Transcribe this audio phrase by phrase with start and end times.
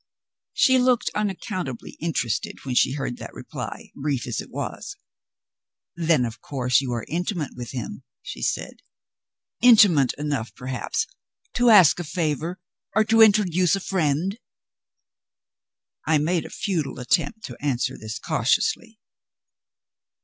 [0.55, 4.97] She looked unaccountably interested when she heard that reply, brief as it was.
[5.95, 8.81] "Then, of course, you are intimate with him," she said.
[9.61, 11.05] "Intimate enough, perhaps,
[11.53, 12.59] to ask a favor
[12.95, 14.39] or to introduce a friend?"
[16.07, 18.97] I made a futile attempt to answer this cautiously.